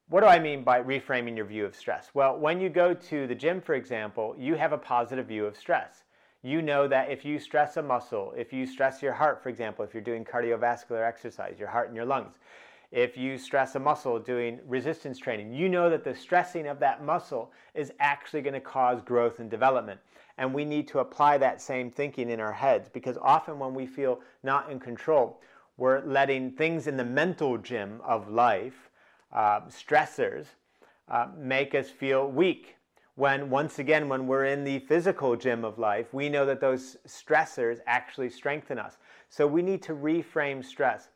what 0.09 0.21
do 0.21 0.27
I 0.29 0.39
mean 0.39 0.63
by 0.63 0.81
reframing 0.81 1.37
your 1.37 1.47
view 1.47 1.67
of 1.67 1.75
stress? 1.75 2.11
Well, 2.15 2.39
when 2.39 2.61
you 2.61 2.69
go 2.69 2.95
to 2.95 3.27
the 3.27 3.35
gym, 3.35 3.61
for 3.61 3.75
example, 3.75 4.37
you 4.39 4.55
have 4.55 4.73
a 4.73 4.79
positive 4.79 5.27
view 5.27 5.45
of 5.47 5.57
stress. 5.57 6.05
You 6.43 6.63
know 6.63 6.87
that 6.87 7.11
if 7.11 7.25
you 7.25 7.41
stress 7.41 7.77
a 7.77 7.83
muscle, 7.83 8.33
if 8.37 8.53
you 8.53 8.67
stress 8.67 9.03
your 9.03 9.13
heart, 9.13 9.43
for 9.43 9.49
example, 9.49 9.85
if 9.85 9.93
you're 9.93 10.03
doing 10.05 10.25
cardiovascular 10.25 11.05
exercise, 11.05 11.59
your 11.59 11.67
heart 11.69 11.89
and 11.89 11.97
your 11.97 12.05
lungs, 12.05 12.37
if 12.93 13.17
you 13.17 13.37
stress 13.37 13.75
a 13.75 13.81
muscle 13.81 14.21
doing 14.21 14.61
resistance 14.65 15.19
training, 15.19 15.53
you 15.53 15.69
know 15.69 15.91
that 15.91 16.05
the 16.05 16.15
stressing 16.15 16.69
of 16.69 16.79
that 16.79 17.03
muscle 17.03 17.51
is 17.75 17.93
actually 17.99 18.43
going 18.43 18.55
to 18.55 18.61
cause 18.61 19.03
growth 19.03 19.41
and 19.41 19.51
development. 19.51 19.99
And 20.39 20.55
we 20.55 20.65
need 20.65 20.87
to 20.89 21.01
apply 21.01 21.39
that 21.39 21.61
same 21.61 21.91
thinking 21.91 22.31
in 22.31 22.39
our 22.39 22.53
heads 22.53 22.89
because 22.89 23.19
often 23.21 23.59
when 23.59 23.75
we 23.75 23.87
feel 23.87 24.21
not 24.45 24.71
in 24.71 24.79
control, 24.79 25.41
we're 25.79 26.05
letting 26.05 26.53
things 26.53 26.87
in 26.87 26.97
the 26.97 27.05
mental 27.05 27.59
gym 27.59 28.01
of 28.05 28.29
life 28.29 28.86
uh, 29.33 29.61
stressors 29.69 30.47
uh, 31.09 31.29
make 31.37 31.75
us 31.75 31.91
feel 31.91 32.29
weak. 32.31 32.77
when, 33.17 33.49
once 33.49 33.79
again, 33.79 34.09
when 34.09 34.27
we're 34.27 34.45
in 34.45 34.63
the 34.63 34.79
physical 34.81 35.37
gym 35.37 35.65
of 35.65 35.79
life, 35.79 36.13
we 36.13 36.29
know 36.29 36.45
that 36.45 36.61
those 36.61 36.99
stressors 37.09 37.81
actually 37.87 38.29
strengthen 38.29 38.79
us. 38.79 38.99
So 39.31 39.47
we 39.47 39.63
need 39.63 39.83
to 39.85 39.95
reframe 39.95 40.63
stress. 40.63 41.09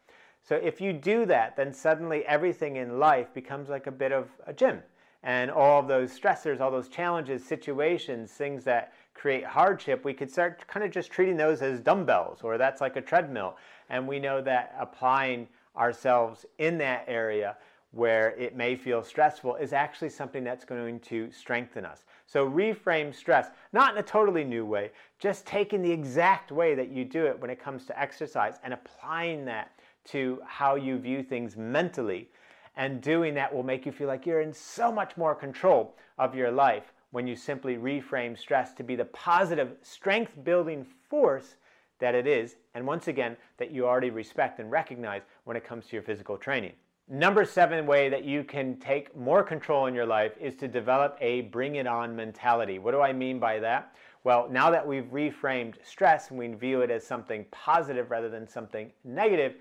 So 0.43 0.57
if 0.57 0.81
you 0.81 0.95
do 0.95 1.27
that, 1.27 1.57
then 1.57 1.73
suddenly 1.73 2.25
everything 2.27 2.77
in 2.77 2.99
life 2.99 3.33
becomes 3.35 3.69
like 3.69 3.87
a 3.87 3.93
bit 3.93 4.13
of 4.13 4.31
a 4.47 4.53
gym. 4.53 4.83
And 5.23 5.51
all 5.51 5.83
those 5.83 6.19
stressors, 6.19 6.61
all 6.61 6.71
those 6.71 6.89
challenges, 6.89 7.45
situations, 7.45 8.33
things 8.33 8.65
that 8.65 8.95
create 9.13 9.45
hardship, 9.45 10.03
we 10.03 10.15
could 10.15 10.31
start 10.31 10.67
kind 10.67 10.83
of 10.83 10.91
just 10.91 11.11
treating 11.11 11.37
those 11.37 11.61
as 11.61 11.81
dumbbells 11.81 12.41
or 12.43 12.57
that's 12.57 12.81
like 12.81 12.97
a 12.97 13.03
treadmill. 13.03 13.57
And 13.91 14.09
we 14.09 14.19
know 14.19 14.41
that 14.41 14.75
applying 14.81 15.47
ourselves 15.77 16.47
in 16.57 16.79
that 16.79 17.05
area 17.07 17.59
where 17.93 18.31
it 18.39 18.57
may 18.57 18.77
feel 18.77 19.03
stressful 19.03 19.57
is 19.57 19.73
actually 19.73 20.09
something 20.09 20.45
that's 20.45 20.65
going 20.65 21.01
to 21.01 21.31
strengthen 21.33 21.85
us. 21.85 22.05
So 22.27 22.49
reframe 22.49 23.13
stress, 23.15 23.49
not 23.73 23.93
in 23.93 23.99
a 23.99 24.03
totally 24.03 24.45
new 24.45 24.65
way, 24.65 24.93
just 25.19 25.45
taking 25.47 25.83
the 25.83 25.91
exact 25.91 26.53
way 26.53 26.75
that 26.77 26.91
you 26.91 27.05
do 27.05 27.27
it 27.27 27.39
when 27.41 27.51
it 27.51 27.61
comes 27.61 27.87
to 27.87 28.01
exercise 28.01 28.61
and 28.63 28.73
applying 28.73 29.45
that 29.47 29.73
to 30.07 30.41
how 30.47 30.77
you 30.77 30.99
view 30.99 31.23
things 31.23 31.57
mentally. 31.57 32.29
And 32.77 33.01
doing 33.03 33.35
that 33.35 33.53
will 33.53 33.65
make 33.65 33.85
you 33.85 33.93
feel 33.93 34.07
like 34.07 34.25
you're 34.25 34.41
in 34.41 34.53
so 34.53 34.93
much 34.93 35.17
more 35.17 35.35
control 35.35 35.97
of 36.19 36.35
your 36.35 36.53
life 36.53 36.93
when 37.11 37.27
you 37.27 37.35
simply 37.35 37.77
reframe 37.77 38.39
stress 38.39 38.73
to 38.75 38.85
be 38.85 38.95
the 38.95 39.05
positive 39.07 39.73
strength 39.83 40.33
building 40.45 40.87
force 41.09 41.57
that 41.99 42.15
it 42.15 42.27
is, 42.27 42.57
and 42.75 42.87
once 42.87 43.09
again, 43.09 43.37
that 43.59 43.73
you 43.73 43.87
already 43.87 44.11
respect 44.11 44.59
and 44.61 44.71
recognize 44.71 45.23
when 45.45 45.57
it 45.57 45.65
comes 45.65 45.87
to 45.87 45.97
your 45.97 46.03
physical 46.03 46.39
training. 46.39 46.73
Number 47.13 47.45
seven 47.45 47.87
way 47.87 48.09
that 48.09 48.25
you 48.25 48.45
can 48.45 48.77
take 48.77 49.17
more 49.17 49.43
control 49.43 49.87
in 49.87 49.95
your 49.97 50.07
life 50.07 50.31
is 50.41 50.55
to 50.57 50.69
develop 50.69 51.19
a 51.21 51.41
bring 51.41 51.75
it 51.75 51.89
on 51.89 52.15
mentality. 52.15 52.79
What 52.79 52.93
do 52.93 53.01
I 53.01 53.13
mean 53.13 53.41
by 53.41 53.59
that? 53.59 53.97
Well, 54.23 54.49
now 54.49 54.71
that 54.71 54.87
we've 54.87 55.11
reframed 55.11 55.75
stress 55.83 56.31
and 56.31 56.39
we 56.39 56.47
view 56.47 56.83
it 56.83 56.91
as 56.93 57.05
something 57.05 57.47
positive 57.51 58.13
rather 58.13 58.29
than 58.29 58.47
something 58.47 58.93
negative, 59.03 59.57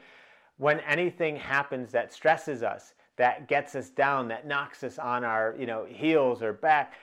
when 0.57 0.79
anything 0.81 1.35
happens 1.35 1.91
that 1.91 2.13
stresses 2.13 2.61
us, 2.61 2.93
that 3.15 3.47
gets 3.47 3.73
us 3.73 3.89
down, 3.89 4.27
that 4.27 4.45
knocks 4.45 4.83
us 4.83 4.99
on 4.99 5.23
our 5.23 5.55
you 5.57 5.65
know 5.65 5.85
heels 5.89 6.43
or 6.43 6.53
back, 6.53 6.93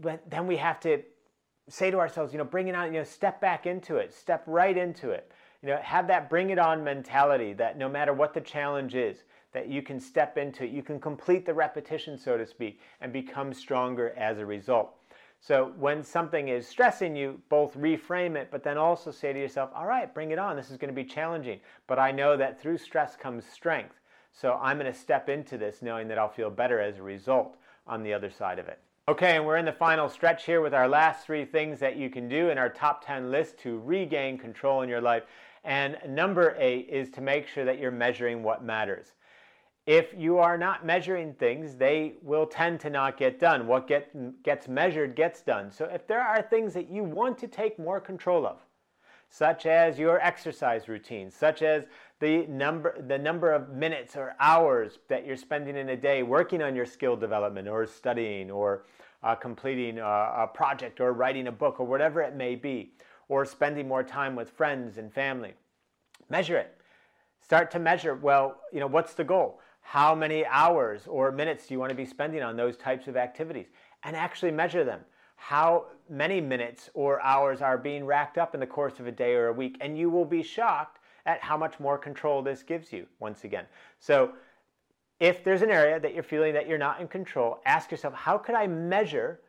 but 0.00 0.22
then 0.30 0.46
we 0.46 0.56
have 0.56 0.78
to 0.80 1.02
say 1.68 1.90
to 1.90 1.98
ourselves, 1.98 2.32
you 2.32 2.38
know, 2.38 2.44
bring 2.44 2.68
it 2.68 2.76
on, 2.76 2.92
you 2.92 3.00
know, 3.00 3.04
step 3.04 3.40
back 3.40 3.66
into 3.66 3.96
it, 3.96 4.14
step 4.14 4.44
right 4.46 4.76
into 4.76 5.10
it. 5.10 5.32
You 5.62 5.70
know, 5.70 5.78
have 5.82 6.06
that 6.06 6.30
bring 6.30 6.50
it 6.50 6.58
on 6.58 6.84
mentality 6.84 7.52
that 7.54 7.76
no 7.76 7.88
matter 7.88 8.12
what 8.14 8.34
the 8.34 8.40
challenge 8.40 8.94
is, 8.94 9.24
that 9.52 9.68
you 9.68 9.82
can 9.82 9.98
step 10.00 10.38
into 10.38 10.66
you 10.66 10.82
can 10.82 11.00
complete 11.00 11.44
the 11.44 11.54
repetition, 11.54 12.18
so 12.18 12.36
to 12.36 12.46
speak, 12.46 12.80
and 13.00 13.12
become 13.12 13.52
stronger 13.52 14.14
as 14.16 14.38
a 14.38 14.46
result. 14.46 14.94
So 15.40 15.72
when 15.78 16.04
something 16.04 16.48
is 16.48 16.68
stressing 16.68 17.16
you, 17.16 17.40
both 17.48 17.74
reframe 17.74 18.36
it, 18.36 18.48
but 18.50 18.62
then 18.62 18.76
also 18.76 19.10
say 19.10 19.32
to 19.32 19.38
yourself, 19.38 19.70
all 19.74 19.86
right, 19.86 20.12
bring 20.12 20.32
it 20.32 20.38
on. 20.38 20.54
This 20.54 20.70
is 20.70 20.76
going 20.76 20.94
to 20.94 21.02
be 21.02 21.08
challenging. 21.08 21.60
But 21.86 21.98
I 21.98 22.12
know 22.12 22.36
that 22.36 22.60
through 22.60 22.76
stress 22.76 23.16
comes 23.16 23.46
strength. 23.46 23.94
So 24.32 24.58
I'm 24.60 24.78
going 24.78 24.92
to 24.92 24.98
step 24.98 25.28
into 25.28 25.56
this 25.56 25.80
knowing 25.80 26.08
that 26.08 26.18
I'll 26.18 26.28
feel 26.28 26.50
better 26.50 26.78
as 26.78 26.98
a 26.98 27.02
result 27.02 27.56
on 27.86 28.02
the 28.02 28.12
other 28.12 28.30
side 28.30 28.58
of 28.58 28.68
it. 28.68 28.80
Okay, 29.08 29.36
and 29.36 29.46
we're 29.46 29.56
in 29.56 29.64
the 29.64 29.72
final 29.72 30.08
stretch 30.08 30.44
here 30.44 30.60
with 30.60 30.74
our 30.74 30.86
last 30.86 31.24
three 31.24 31.44
things 31.44 31.80
that 31.80 31.96
you 31.96 32.10
can 32.10 32.28
do 32.28 32.50
in 32.50 32.58
our 32.58 32.68
top 32.68 33.04
10 33.04 33.30
list 33.30 33.58
to 33.60 33.80
regain 33.80 34.38
control 34.38 34.82
in 34.82 34.88
your 34.88 35.00
life. 35.00 35.24
And 35.64 35.98
number 36.06 36.54
eight 36.58 36.88
is 36.90 37.10
to 37.10 37.20
make 37.20 37.48
sure 37.48 37.64
that 37.64 37.78
you're 37.78 37.90
measuring 37.90 38.42
what 38.42 38.62
matters. 38.62 39.14
If 39.90 40.14
you 40.16 40.38
are 40.38 40.56
not 40.56 40.86
measuring 40.86 41.34
things, 41.34 41.74
they 41.74 42.14
will 42.22 42.46
tend 42.46 42.78
to 42.78 42.90
not 42.90 43.18
get 43.18 43.40
done. 43.40 43.66
What 43.66 43.88
get, 43.88 44.44
gets 44.44 44.68
measured 44.68 45.16
gets 45.16 45.42
done. 45.42 45.72
So 45.72 45.86
if 45.86 46.06
there 46.06 46.20
are 46.20 46.42
things 46.42 46.72
that 46.74 46.88
you 46.88 47.02
want 47.02 47.36
to 47.38 47.48
take 47.48 47.76
more 47.76 47.98
control 47.98 48.46
of, 48.46 48.58
such 49.30 49.66
as 49.66 49.98
your 49.98 50.20
exercise 50.20 50.86
routine, 50.88 51.28
such 51.28 51.62
as 51.62 51.86
the 52.20 52.46
number, 52.46 53.02
the 53.08 53.18
number 53.18 53.50
of 53.50 53.70
minutes 53.70 54.14
or 54.14 54.36
hours 54.38 55.00
that 55.08 55.26
you're 55.26 55.36
spending 55.36 55.76
in 55.76 55.88
a 55.88 55.96
day 55.96 56.22
working 56.22 56.62
on 56.62 56.76
your 56.76 56.86
skill 56.86 57.16
development 57.16 57.66
or 57.66 57.84
studying 57.84 58.48
or 58.48 58.84
uh, 59.24 59.34
completing 59.34 59.98
a, 59.98 60.04
a 60.04 60.48
project 60.54 61.00
or 61.00 61.12
writing 61.14 61.48
a 61.48 61.52
book 61.52 61.80
or 61.80 61.84
whatever 61.84 62.22
it 62.22 62.36
may 62.36 62.54
be, 62.54 62.92
or 63.28 63.44
spending 63.44 63.88
more 63.88 64.04
time 64.04 64.36
with 64.36 64.50
friends 64.50 64.98
and 64.98 65.12
family. 65.12 65.54
Measure 66.28 66.58
it. 66.58 66.76
Start 67.42 67.72
to 67.72 67.80
measure, 67.80 68.14
well, 68.14 68.60
you 68.72 68.78
know, 68.78 68.86
what's 68.86 69.14
the 69.14 69.24
goal? 69.24 69.58
How 69.80 70.14
many 70.14 70.46
hours 70.46 71.06
or 71.06 71.32
minutes 71.32 71.66
do 71.66 71.74
you 71.74 71.80
want 71.80 71.90
to 71.90 71.96
be 71.96 72.06
spending 72.06 72.42
on 72.42 72.56
those 72.56 72.76
types 72.76 73.08
of 73.08 73.16
activities? 73.16 73.66
And 74.02 74.16
actually 74.16 74.52
measure 74.52 74.84
them. 74.84 75.00
How 75.36 75.86
many 76.08 76.40
minutes 76.40 76.90
or 76.94 77.20
hours 77.22 77.60
are 77.60 77.78
being 77.78 78.04
racked 78.04 78.38
up 78.38 78.54
in 78.54 78.60
the 78.60 78.66
course 78.66 79.00
of 79.00 79.06
a 79.06 79.12
day 79.12 79.34
or 79.34 79.48
a 79.48 79.52
week? 79.52 79.78
And 79.80 79.98
you 79.98 80.10
will 80.10 80.24
be 80.24 80.42
shocked 80.42 80.98
at 81.26 81.40
how 81.40 81.56
much 81.56 81.80
more 81.80 81.98
control 81.98 82.42
this 82.42 82.62
gives 82.62 82.92
you 82.92 83.06
once 83.18 83.44
again. 83.44 83.64
So 83.98 84.32
if 85.18 85.44
there's 85.44 85.62
an 85.62 85.70
area 85.70 86.00
that 86.00 86.14
you're 86.14 86.22
feeling 86.22 86.54
that 86.54 86.66
you're 86.66 86.78
not 86.78 87.00
in 87.00 87.08
control, 87.08 87.60
ask 87.66 87.90
yourself, 87.90 88.14
how 88.14 88.38
could 88.38 88.54
I 88.54 88.66
measure 88.66 89.40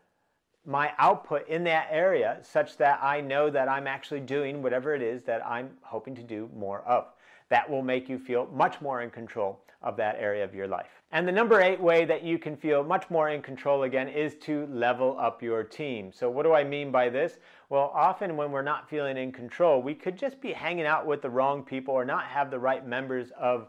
my 0.66 0.92
output 0.98 1.48
in 1.48 1.64
that 1.64 1.88
area 1.90 2.40
such 2.42 2.78
that 2.78 3.00
I 3.02 3.22
know 3.22 3.50
that 3.50 3.68
I'm 3.68 3.88
actually 3.88 4.20
doing 4.20 4.62
whatever 4.62 4.94
it 4.94 5.02
is 5.02 5.24
that 5.24 5.46
I'm 5.46 5.72
hoping 5.82 6.14
to 6.16 6.24
do 6.24 6.50
more 6.56 6.82
of? 6.82 7.08
That 7.52 7.70
will 7.70 7.84
make 7.84 8.08
you 8.08 8.18
feel 8.18 8.48
much 8.54 8.80
more 8.80 9.02
in 9.02 9.10
control 9.10 9.60
of 9.82 9.98
that 9.98 10.16
area 10.18 10.42
of 10.42 10.56
your 10.56 10.68
life. 10.68 11.02
And 11.12 11.28
the 11.28 11.34
number 11.34 11.60
eight 11.60 11.82
way 11.82 12.06
that 12.06 12.24
you 12.24 12.40
can 12.40 12.56
feel 12.56 12.82
much 12.82 13.10
more 13.10 13.28
in 13.28 13.42
control 13.42 13.84
again 13.84 14.08
is 14.08 14.36
to 14.44 14.68
level 14.68 15.18
up 15.20 15.44
your 15.44 15.62
team. 15.62 16.14
So, 16.14 16.30
what 16.30 16.44
do 16.44 16.54
I 16.54 16.64
mean 16.64 16.92
by 16.92 17.10
this? 17.10 17.40
Well, 17.70 17.92
often 17.94 18.38
when 18.38 18.52
we're 18.52 18.62
not 18.62 18.90
feeling 18.90 19.18
in 19.18 19.34
control, 19.34 19.82
we 19.82 19.94
could 19.94 20.18
just 20.18 20.40
be 20.40 20.54
hanging 20.54 20.86
out 20.86 21.06
with 21.06 21.22
the 21.22 21.30
wrong 21.30 21.62
people 21.62 21.94
or 21.94 22.06
not 22.06 22.24
have 22.24 22.52
the 22.52 22.60
right 22.60 22.88
members 22.88 23.32
of 23.38 23.68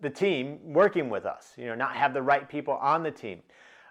the 0.00 0.10
team 0.10 0.60
working 0.62 1.10
with 1.10 1.26
us, 1.26 1.52
you 1.56 1.66
know, 1.66 1.74
not 1.74 1.96
have 1.96 2.14
the 2.14 2.22
right 2.22 2.48
people 2.48 2.74
on 2.74 3.02
the 3.02 3.10
team. 3.10 3.42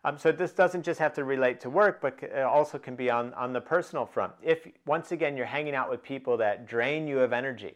Um, 0.05 0.17
so 0.17 0.31
this 0.31 0.53
doesn't 0.53 0.83
just 0.83 0.99
have 1.01 1.13
to 1.15 1.25
relate 1.25 1.59
to 1.61 1.69
work, 1.69 1.99
but 2.01 2.19
it 2.21 2.43
also 2.43 2.77
can 2.77 2.95
be 2.95 3.09
on, 3.09 3.33
on 3.33 3.51
the 3.51 3.61
personal 3.61 4.05
front. 4.05 4.31
If, 4.41 4.65
once 4.85 5.11
again, 5.11 5.35
you're 5.35 5.45
hanging 5.45 5.75
out 5.75 5.89
with 5.89 6.01
people 6.01 6.37
that 6.37 6.65
drain 6.65 7.05
you 7.05 7.19
of 7.19 7.33
energy 7.33 7.75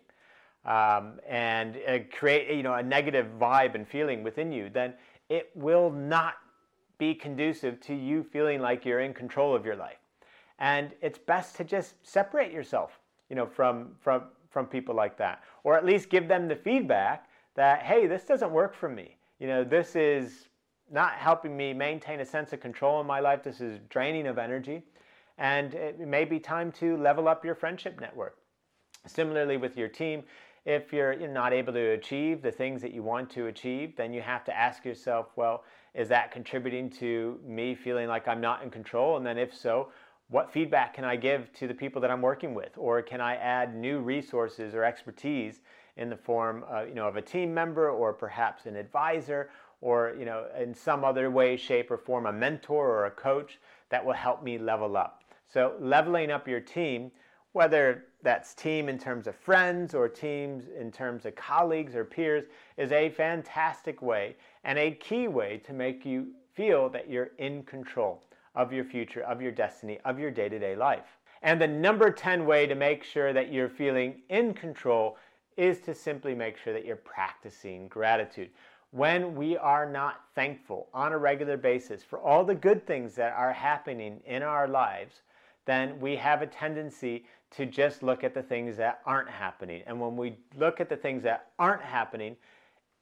um, 0.65 1.19
and 1.27 1.77
uh, 1.87 1.99
create 2.11 2.49
you 2.55 2.63
know, 2.63 2.73
a 2.73 2.83
negative 2.83 3.27
vibe 3.39 3.75
and 3.75 3.87
feeling 3.87 4.23
within 4.23 4.51
you, 4.51 4.69
then 4.69 4.93
it 5.29 5.49
will 5.55 5.91
not 5.91 6.35
be 6.97 7.13
conducive 7.13 7.79
to 7.81 7.93
you 7.93 8.23
feeling 8.23 8.59
like 8.59 8.85
you're 8.85 9.01
in 9.01 9.13
control 9.13 9.55
of 9.55 9.65
your 9.65 9.75
life. 9.75 9.97
And 10.59 10.91
it's 11.01 11.19
best 11.19 11.55
to 11.57 11.63
just 11.63 11.95
separate 12.05 12.51
yourself 12.51 12.99
you 13.29 13.35
know, 13.35 13.45
from, 13.45 13.89
from, 13.99 14.23
from 14.49 14.65
people 14.65 14.95
like 14.95 15.17
that, 15.17 15.43
or 15.63 15.77
at 15.77 15.85
least 15.85 16.09
give 16.09 16.27
them 16.27 16.47
the 16.47 16.55
feedback 16.55 17.29
that, 17.55 17.83
hey, 17.83 18.07
this 18.07 18.23
doesn't 18.23 18.51
work 18.51 18.73
for 18.73 18.89
me. 18.89 19.17
You 19.39 19.47
know, 19.47 19.63
this 19.63 19.95
is 19.95 20.47
not 20.91 21.13
helping 21.13 21.55
me 21.55 21.73
maintain 21.73 22.21
a 22.21 22.25
sense 22.25 22.53
of 22.53 22.59
control 22.59 23.01
in 23.01 23.07
my 23.07 23.19
life. 23.19 23.43
This 23.43 23.61
is 23.61 23.79
draining 23.89 24.27
of 24.27 24.37
energy. 24.37 24.83
And 25.37 25.73
it 25.73 25.99
may 25.99 26.25
be 26.25 26.39
time 26.39 26.71
to 26.73 26.97
level 26.97 27.27
up 27.27 27.45
your 27.45 27.55
friendship 27.55 27.99
network. 27.99 28.37
Similarly, 29.05 29.57
with 29.57 29.77
your 29.77 29.87
team, 29.87 30.23
if 30.67 30.91
you're, 30.91 31.15
not 31.29 31.53
able 31.53 31.71
to 31.71 31.91
achieve 31.91 32.41
the 32.41 32.51
things 32.51 32.81
that 32.81 32.93
you 32.93 33.01
want 33.01 33.29
to 33.29 33.47
achieve, 33.47 33.95
then 33.95 34.11
you 34.11 34.21
have 34.21 34.43
to 34.43 34.55
ask 34.55 34.83
yourself, 34.83 35.27
well, 35.37 35.63
is 35.95 36.09
that 36.09 36.29
contributing 36.29 36.89
to 36.89 37.39
me 37.47 37.73
feeling 37.73 38.09
like 38.09 38.27
I'm 38.27 38.41
not 38.41 38.61
in 38.61 38.69
control? 38.69 39.15
And 39.15 39.25
then, 39.25 39.37
if 39.37 39.55
so, 39.55 39.87
what 40.27 40.51
feedback 40.51 40.93
can 40.93 41.05
I 41.05 41.15
give 41.15 41.53
to 41.53 41.67
the 41.67 41.73
people 41.73 42.01
that 42.01 42.11
I'm 42.11 42.21
working 42.21 42.53
with? 42.53 42.77
Or 42.77 43.01
can 43.01 43.21
I 43.21 43.37
add 43.37 43.77
new 43.77 43.99
resources 43.99 44.75
or 44.75 44.83
expertise 44.83 45.61
in 45.95 46.09
the 46.09 46.17
form 46.17 46.65
uh, 46.69 46.83
you 46.83 46.93
know, 46.93 47.07
of 47.07 47.15
a 47.15 47.21
team 47.21 47.53
member 47.53 47.89
or 47.89 48.11
perhaps 48.11 48.65
an 48.65 48.75
advisor 48.75 49.49
or 49.79 50.15
you 50.19 50.25
know, 50.25 50.47
in 50.59 50.75
some 50.75 51.05
other 51.05 51.31
way, 51.31 51.55
shape, 51.55 51.89
or 51.89 51.97
form, 51.97 52.25
a 52.25 52.33
mentor 52.33 52.89
or 52.89 53.05
a 53.05 53.11
coach 53.11 53.57
that 53.89 54.05
will 54.05 54.13
help 54.13 54.43
me 54.43 54.57
level 54.57 54.97
up. 54.97 55.23
So, 55.47 55.75
leveling 55.79 56.29
up 56.29 56.45
your 56.45 56.59
team, 56.59 57.11
whether 57.53 58.06
that's 58.23 58.53
team 58.53 58.89
in 58.89 58.97
terms 58.97 59.27
of 59.27 59.35
friends 59.35 59.93
or 59.93 60.09
teams 60.09 60.65
in 60.79 60.91
terms 60.91 61.25
of 61.25 61.35
colleagues 61.35 61.95
or 61.95 62.03
peers, 62.03 62.45
is 62.77 62.91
a 62.91 63.09
fantastic 63.09 64.01
way 64.01 64.35
and 64.63 64.77
a 64.79 64.91
key 64.91 65.27
way 65.27 65.61
to 65.65 65.73
make 65.73 66.05
you 66.05 66.27
feel 66.53 66.89
that 66.89 67.09
you're 67.09 67.31
in 67.37 67.63
control 67.63 68.23
of 68.55 68.73
your 68.73 68.83
future, 68.83 69.21
of 69.21 69.41
your 69.41 69.51
destiny, 69.51 69.99
of 70.03 70.19
your 70.19 70.31
day 70.31 70.49
to 70.49 70.57
day 70.57 70.75
life. 70.75 71.17
And 71.43 71.61
the 71.61 71.67
number 71.67 72.09
10 72.09 72.45
way 72.45 72.65
to 72.65 72.75
make 72.75 73.03
sure 73.03 73.31
that 73.31 73.53
you're 73.53 73.69
feeling 73.69 74.21
in 74.29 74.53
control 74.53 75.17
is 75.55 75.79
to 75.81 75.93
simply 75.93 76.33
make 76.33 76.57
sure 76.57 76.73
that 76.73 76.85
you're 76.85 76.95
practicing 76.95 77.87
gratitude. 77.87 78.49
When 78.91 79.35
we 79.35 79.57
are 79.57 79.89
not 79.89 80.21
thankful 80.33 80.87
on 80.93 81.13
a 81.13 81.17
regular 81.17 81.57
basis 81.57 82.03
for 82.03 82.19
all 82.19 82.43
the 82.43 82.55
good 82.55 82.87
things 82.87 83.15
that 83.15 83.33
are 83.33 83.53
happening 83.53 84.21
in 84.25 84.43
our 84.43 84.67
lives, 84.67 85.21
then 85.65 85.99
we 85.99 86.15
have 86.15 86.41
a 86.41 86.47
tendency 86.47 87.25
to 87.51 87.65
just 87.65 88.03
look 88.03 88.23
at 88.23 88.33
the 88.33 88.43
things 88.43 88.77
that 88.77 89.01
aren't 89.05 89.29
happening. 89.29 89.83
And 89.87 89.99
when 89.99 90.15
we 90.15 90.37
look 90.55 90.79
at 90.79 90.89
the 90.89 90.97
things 90.97 91.23
that 91.23 91.51
aren't 91.57 91.81
happening, 91.81 92.35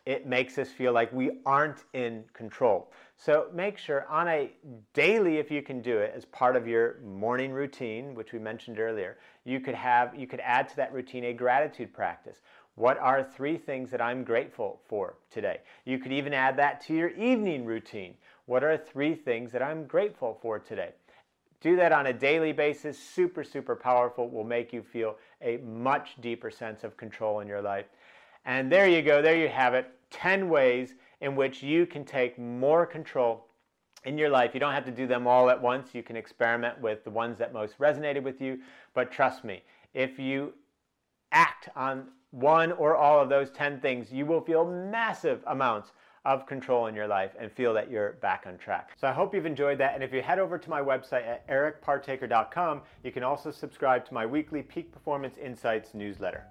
it 0.06 0.28
makes 0.28 0.58
us 0.60 0.70
feel 0.70 0.94
like 0.94 1.12
we 1.12 1.32
aren't 1.46 1.84
in 1.94 2.24
control. 2.34 2.92
So 3.18 3.48
make 3.54 3.78
sure 3.78 4.06
on 4.08 4.28
a 4.28 4.52
daily, 4.94 5.38
if 5.38 5.50
you 5.50 5.64
can 5.64 5.82
do 5.82 5.98
it 5.98 6.14
as 6.16 6.26
part 6.26 6.56
of 6.56 6.68
your 6.68 7.00
morning 7.04 7.52
routine, 7.52 8.14
which 8.14 8.32
we 8.32 8.38
mentioned 8.38 8.80
earlier, 8.80 9.18
you 9.46 9.60
could 9.60 9.74
have 9.74 10.14
you 10.16 10.28
could 10.28 10.42
add 10.42 10.70
to 10.70 10.76
that 10.76 10.94
routine 10.94 11.26
a 11.26 11.34
gratitude 11.34 11.92
practice. 11.92 12.42
What 12.76 13.00
are 13.00 13.24
three 13.24 13.58
things 13.58 13.90
that 13.92 14.02
I'm 14.02 14.24
grateful 14.24 14.82
for 14.88 15.16
today? 15.32 15.62
You 15.86 15.98
could 15.98 16.12
even 16.12 16.34
add 16.34 16.58
that 16.58 16.82
to 16.82 16.94
your 16.94 17.10
evening 17.10 17.66
routine. 17.66 18.16
What 18.46 18.64
are 18.64 18.78
three 18.78 19.16
things 19.16 19.52
that 19.54 19.64
I'm 19.64 19.86
grateful 19.86 20.38
for 20.42 20.60
today? 20.60 20.92
Do 21.66 21.76
that 21.78 21.92
on 21.92 22.06
a 22.06 22.14
daily 22.14 22.52
basis, 22.52 22.96
super, 22.96 23.44
super 23.44 23.76
powerful, 23.76 24.30
will 24.30 24.44
make 24.44 24.72
you 24.72 24.84
feel 24.84 25.16
a 25.42 25.58
much 25.58 26.14
deeper 26.22 26.52
sense 26.52 26.84
of 26.84 26.96
control 26.96 27.40
in 27.40 27.48
your 27.48 27.64
life. 27.64 27.88
And 28.46 28.72
there 28.72 28.88
you 28.88 29.02
go, 29.02 29.20
there 29.20 29.36
you 29.36 29.48
have 29.48 29.74
it 29.74 29.90
10 30.12 30.48
ways 30.48 30.94
in 31.22 31.36
which 31.36 31.64
you 31.64 31.88
can 31.88 32.06
take 32.06 32.38
more 32.38 32.86
control 32.86 33.48
in 34.04 34.16
your 34.16 34.30
life. 34.30 34.54
You 34.54 34.60
don't 34.60 34.74
have 34.74 34.86
to 34.86 34.92
do 34.92 35.08
them 35.08 35.26
all 35.26 35.50
at 35.50 35.60
once. 35.60 35.96
You 35.96 36.04
can 36.04 36.16
experiment 36.16 36.80
with 36.82 37.04
the 37.04 37.10
ones 37.10 37.40
that 37.40 37.52
most 37.52 37.80
resonated 37.80 38.22
with 38.22 38.40
you. 38.40 38.60
But 38.94 39.12
trust 39.12 39.44
me, 39.44 39.64
if 39.96 40.20
you 40.20 40.54
act 41.32 41.70
on 41.76 42.10
one 42.30 42.74
or 42.74 42.96
all 42.96 43.20
of 43.20 43.28
those 43.28 43.50
10 43.50 43.80
things, 43.80 44.14
you 44.14 44.28
will 44.28 44.42
feel 44.42 44.66
massive 44.66 45.42
amounts 45.48 45.94
of 46.26 46.46
control 46.46 46.88
in 46.88 46.96
your 46.96 47.08
life 47.08 47.32
and 47.40 47.52
feel 47.52 47.74
that 47.74 47.90
you're 47.90 48.14
back 48.14 48.46
on 48.48 48.58
track. 48.58 48.92
So 49.00 49.08
I 49.08 49.12
hope 49.12 49.34
you've 49.34 49.46
enjoyed 49.46 49.78
that. 49.78 49.94
And 49.94 50.04
if 50.04 50.12
you 50.12 50.22
head 50.22 50.40
over 50.40 50.58
to 50.58 50.70
my 50.70 50.82
website 50.82 51.28
at 51.28 51.48
ericpartaker.com, 51.48 52.82
you 53.04 53.12
can 53.12 53.24
also 53.24 53.52
subscribe 53.52 54.06
to 54.06 54.14
my 54.14 54.26
weekly 54.26 54.62
Peak 54.62 54.92
Performance 54.92 55.38
Insights 55.38 55.94
newsletter. 55.94 56.44